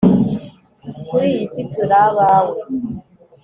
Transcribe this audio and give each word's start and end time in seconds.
kuri 1.07 1.25
iyi 1.33 1.45
si 1.51 1.61
turi 1.71 1.95
abawe 2.05 2.55